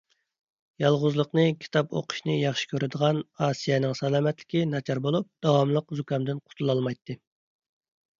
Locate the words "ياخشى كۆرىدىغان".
2.37-3.19